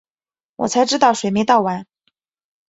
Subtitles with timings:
[0.55, 1.85] 我才知道水没倒完